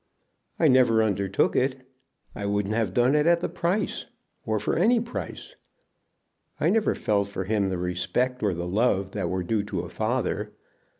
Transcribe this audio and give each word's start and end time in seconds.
"I 0.57 0.67
never 0.67 1.03
undertook 1.03 1.55
it. 1.55 1.87
I 2.33 2.47
wouldn't 2.47 2.73
have 2.73 2.91
done 2.91 3.13
it 3.13 3.27
at 3.27 3.39
the 3.39 3.47
price, 3.47 4.07
or 4.47 4.57
for 4.57 4.75
any 4.75 4.99
price. 4.99 5.55
I 6.59 6.71
never 6.71 6.95
felt 6.95 7.27
for 7.27 7.43
him 7.43 7.69
the 7.69 7.77
respect 7.77 8.41
or 8.41 8.55
the 8.55 8.67
love 8.67 9.11
that 9.11 9.29
were 9.29 9.43
due 9.43 9.61
to 9.65 9.81
a 9.81 9.89
father. 9.89 10.53